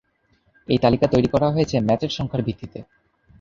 [0.67, 2.79] এই তালিকা তৈরি করা হয়েছে ম্যাচের সংখ্যার ভিত্তিতে।